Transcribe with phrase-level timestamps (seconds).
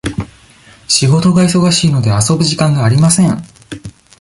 [0.87, 3.37] 仕事が忙しいので、遊ぶ時間がありません。